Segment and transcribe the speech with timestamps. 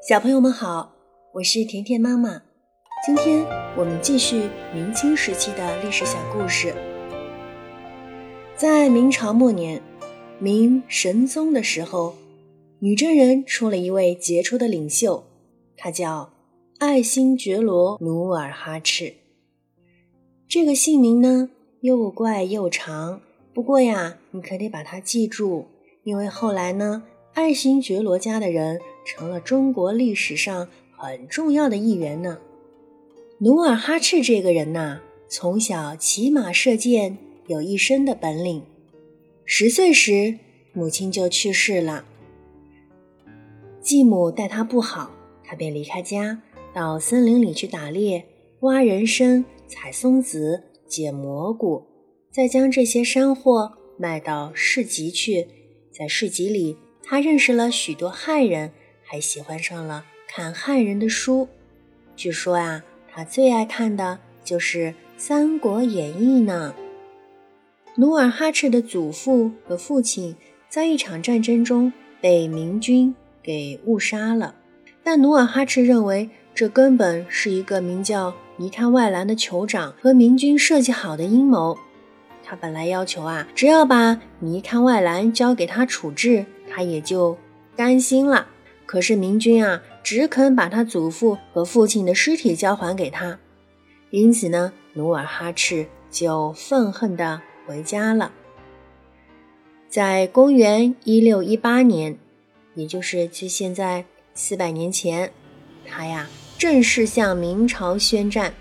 [0.00, 0.94] 小朋友们好，
[1.34, 2.40] 我是甜甜妈妈。
[3.04, 3.44] 今天
[3.76, 6.72] 我们继续明清时期的历史小故事。
[8.56, 9.82] 在明朝末年，
[10.38, 12.14] 明神宗的时候，
[12.78, 15.24] 女真人出了一位杰出的领袖，
[15.76, 16.32] 他叫
[16.78, 19.14] 爱新觉罗努尔哈赤。
[20.46, 23.20] 这个姓名呢又怪又长，
[23.52, 25.66] 不过呀，你可得把它记住，
[26.04, 27.02] 因为后来呢。
[27.34, 32.38] 爱新觉罗家的人成了中国历史上很重要的一员呢。
[33.38, 37.16] 努尔哈赤这个人呐，从小骑马射箭，
[37.46, 38.62] 有一身的本领。
[39.46, 40.38] 十岁时，
[40.74, 42.04] 母亲就去世了。
[43.80, 45.10] 继母待他不好，
[45.42, 46.42] 他便离开家，
[46.74, 48.26] 到森林里去打猎、
[48.60, 51.86] 挖人参、采松子、捡蘑菇，
[52.30, 55.48] 再将这些山货卖到市集去，
[55.90, 56.76] 在市集里。
[57.02, 58.72] 他认识了许多汉人，
[59.08, 61.48] 还喜欢上了看汉人的书。
[62.14, 66.74] 据说啊，他最爱看的就是《三国演义》呢。
[67.96, 70.36] 努尔哈赤的祖父和父亲
[70.68, 74.54] 在一场战争中被明军给误杀了，
[75.02, 81.78] 但努尔哈赤认为这根本是一个名叫尼堪外兰的酋长和明军设计好的阴谋。
[82.44, 86.44] 他本来要求啊，只要把尼堪外兰交给他处置。
[86.70, 87.36] 他也就
[87.74, 88.46] 甘心了。
[88.88, 93.38] 可是明军啊，只肯把他祖父和父亲的尸体交还给他，
[94.08, 98.32] 因此呢，努尔哈赤就愤恨地回家了。
[99.90, 102.18] 在公元一六一八年，
[102.74, 105.30] 也就是距现在四百年前，
[105.84, 108.54] 他呀正式向明朝宣战，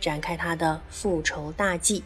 [0.00, 2.02] 展开他的复仇大计。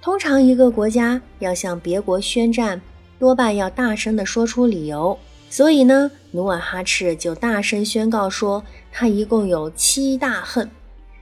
[0.00, 2.80] 通常一个国家要向别国宣战。
[3.18, 5.18] 多半要大声地说出理由，
[5.48, 10.68] 所以呢，努尔哈赤就大声宣告说，他一共有七大恨。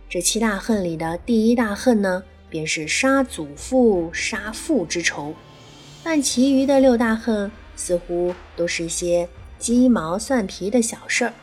[0.08, 5.34] 这七大恨里的第一大恨呢，便是杀祖父、杀父之仇。
[6.02, 9.28] 但其余的六大恨似乎都是一些
[9.58, 11.34] 鸡毛蒜皮的小事儿。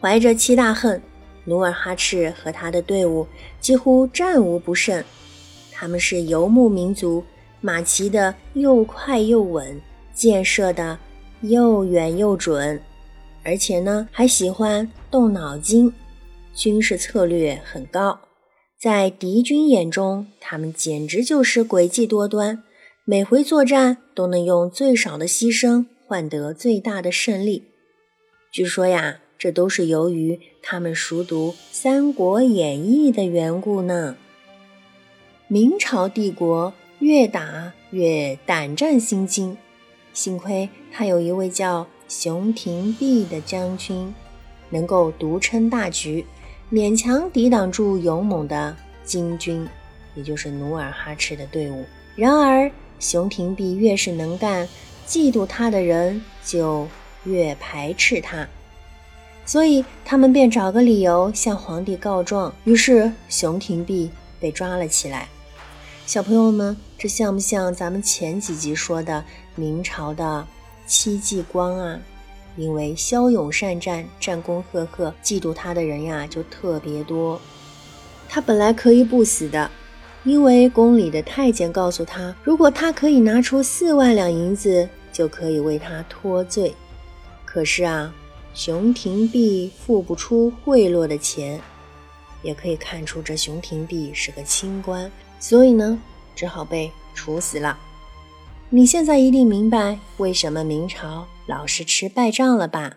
[0.00, 1.02] 怀着七大恨，
[1.44, 3.26] 努尔哈赤和他的队伍
[3.58, 5.02] 几乎战无不胜。
[5.72, 7.24] 他们是游牧民族。
[7.60, 9.80] 马骑的又快又稳，
[10.12, 10.98] 箭射的
[11.40, 12.80] 又远又准，
[13.44, 15.92] 而且呢还喜欢动脑筋，
[16.54, 18.20] 军事策略很高。
[18.80, 22.62] 在敌军眼中，他们简直就是诡计多端，
[23.04, 27.64] 每回作战都能用最少的牺牲换得最大的胜利。
[28.52, 34.16] 据说呀，这都是由于他们熟读《三国演义》的缘故呢。
[35.48, 36.72] 明朝帝国。
[37.02, 39.58] 越打越胆战心惊，
[40.12, 44.14] 幸亏他有一位叫熊廷弼的将军，
[44.68, 46.26] 能够独撑大局，
[46.70, 49.66] 勉强抵挡住勇猛的金军，
[50.14, 51.86] 也就是努尔哈赤的队伍。
[52.14, 52.70] 然而，
[53.00, 54.68] 熊廷弼越是能干，
[55.08, 56.86] 嫉妒他的人就
[57.24, 58.46] 越排斥他，
[59.46, 62.54] 所以他们便找个理由向皇帝告状。
[62.64, 65.26] 于是，熊廷弼被抓了起来。
[66.04, 69.24] 小朋友们，这像不像咱们前几集说的
[69.54, 70.46] 明朝的
[70.86, 71.98] 戚继光啊？
[72.56, 77.40] 因为骁勇善战、战功赫赫，嫉妒他的人呀就特别多。
[78.28, 79.70] 他本来可以不死的，
[80.24, 86.74] 因为宫里的太监告诉他，如果他可以拿出四万两银子，就可以为他脱罪。
[87.44, 88.12] 可是啊，
[88.54, 91.60] 熊廷弼付不出贿赂的钱，
[92.42, 95.10] 也可以看出这熊廷弼是个清官。
[95.38, 95.98] 所以呢，
[96.34, 97.78] 只好被处死了。
[98.74, 102.96] 你现在一定明白为什么明朝老是吃败仗了吧？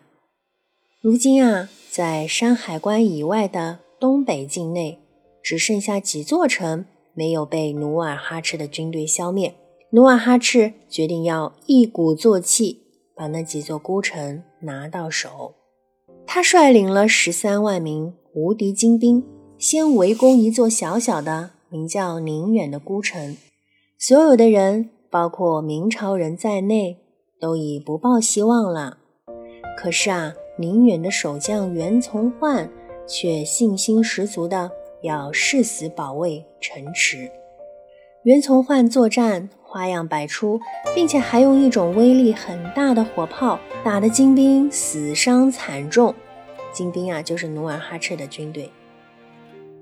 [1.01, 4.99] 如今啊，在山海关以外的东北境内，
[5.43, 9.53] 只剩下几座城没有被努尔哈赤的军队消灭。
[9.89, 15.55] 努尔哈赤决定要一鼓作气，把那几座孤城拿到手。
[16.25, 19.21] 他率领了十三万名无敌精兵，
[19.57, 21.51] 先围攻一座小小的。
[21.67, 23.35] 名叫宁远的孤城，
[23.99, 26.97] 所有的人，包括明朝人在内，
[27.40, 28.97] 都已不抱希望了。
[29.78, 32.70] 可是啊，宁远的守将袁从焕
[33.08, 34.70] 却信心十足的
[35.03, 37.32] 要誓死保卫城池。
[38.23, 40.59] 袁从焕作战花样百出，
[40.94, 46.14] 并且还用一种威力很大的火炮，打得金兵死伤惨重。
[46.73, 48.70] 金兵啊，就是努尔哈赤的军队。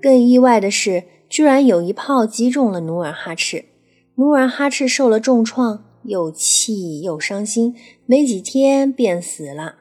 [0.00, 1.02] 更意外的是。
[1.26, 3.64] 居然有一炮击中了努尔哈赤，
[4.16, 7.74] 努尔哈赤受了重创，又气又伤心，
[8.06, 9.76] 没几天便死了。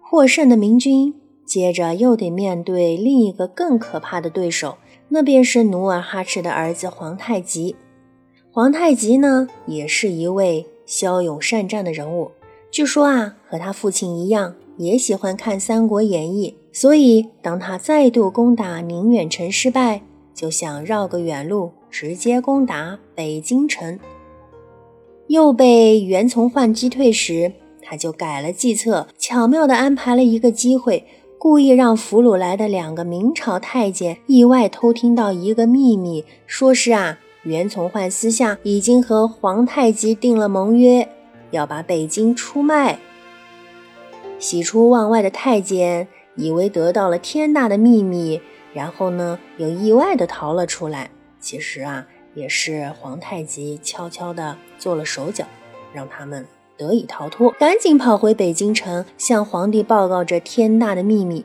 [0.00, 1.14] 获胜的明军
[1.46, 4.76] 接着又得面对另一个更可怕的对手，
[5.08, 7.74] 那便是努尔哈赤的儿子皇太极。
[8.50, 12.30] 皇太极呢，也是一位骁勇善战的人物。
[12.70, 20.02] 据说啊，和他父亲一样，也喜欢看《三国演义》，所以当他再度攻打宁远城失败，
[20.34, 24.00] 就想绕个远路，直接攻打北京城。
[25.28, 31.06] 又被袁崇焕击退时，他就改了计策，巧妙地安排了一个机会，
[31.38, 37.18] 故意让俘虏来的两个明朝太监意外偷听到一个秘密，说是啊。
[37.44, 41.08] 袁崇焕私下已经和皇太极定了盟约，
[41.50, 43.00] 要把北京出卖。
[44.38, 46.06] 喜出望外的太监
[46.36, 48.40] 以为得到了天大的秘密，
[48.72, 51.10] 然后呢又意外的逃了出来。
[51.42, 55.44] 其实啊，也是皇太极悄悄的做了手脚，
[55.92, 56.46] 让他们
[56.78, 61.44] 得以逃脱，赶紧跑回北京城，向皇帝报告这天大的秘密。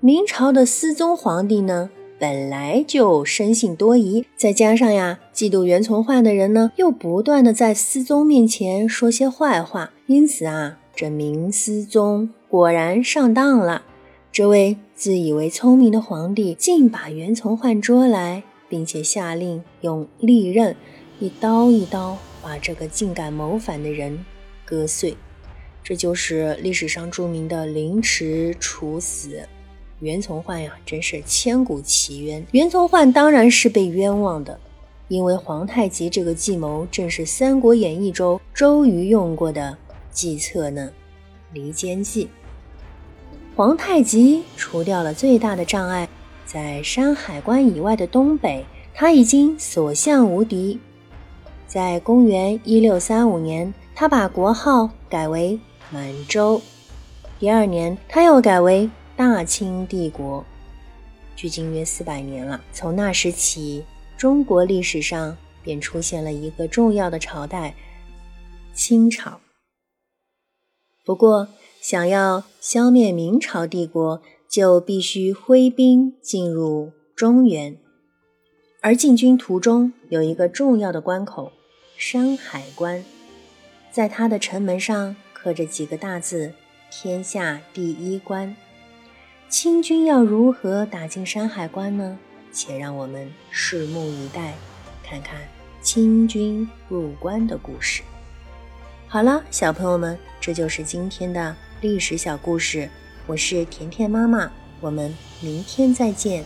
[0.00, 1.90] 明朝的思宗皇帝呢？
[2.18, 13.82] 本来就生性多疑，再加上呀，嫉妒袁崇焕的人呢，又不断的在思宗面前说些坏话，因此啊，这明思宗果然上当了。
[14.32, 20.76] 这位自以为聪明的皇帝，竟把袁崇焕捉来，并且下令用利刃
[21.18, 24.24] 一刀一刀把这个竟敢谋反的人
[24.64, 25.16] 割碎。
[25.82, 29.48] 这就是历史上著名的凌迟处死。
[30.00, 32.44] 袁崇焕呀，真是千古奇冤。
[32.50, 34.60] 袁崇焕当然是被冤枉的，
[35.08, 39.78] 因为皇太极这个计谋正是《三国演义》中周瑜用过的
[40.10, 40.92] 计策呢——
[41.54, 42.28] 离间计。
[43.54, 46.06] 皇太极除掉了最大的障碍，
[46.46, 48.64] 在山海关以外的东北，
[48.94, 50.80] 他已经所向无敌。
[51.66, 55.60] 在公元一六三五年，他把国号改为
[55.90, 56.62] 满洲。
[57.38, 58.88] 第二年，他又改为。
[59.16, 60.44] 大清帝国
[61.34, 62.60] 距今约四百年了。
[62.70, 63.82] 从那时起，
[64.18, 67.74] 中国历史上便出现了一个重要的朝代——
[68.76, 69.40] 清朝。
[71.02, 71.48] 不过，
[71.80, 77.76] 想要消灭明朝帝国，就必须挥兵进入中原。
[78.80, 81.52] 而进军途中有一个重要的关口——
[81.96, 83.04] 山海关，
[83.90, 86.52] 在它的城门上刻着几个大字
[86.90, 88.54] ：“天下第一关。”
[89.48, 92.18] 清军要如何打进山海关呢？
[92.52, 94.54] 且让我们拭目以待，
[95.04, 95.40] 看看
[95.82, 98.02] 清军入关的故事。
[99.08, 102.88] 好了，小朋友们，这就是今天的历史小故事。
[103.28, 104.48] 我是甜甜妈妈，
[104.80, 106.44] 我们明天再见。